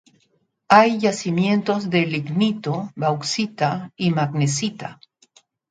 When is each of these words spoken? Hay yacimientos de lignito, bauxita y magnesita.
Hay 0.67 0.97
yacimientos 0.97 1.87
de 1.91 2.07
lignito, 2.07 2.91
bauxita 2.95 3.91
y 3.95 4.09
magnesita. 4.09 4.99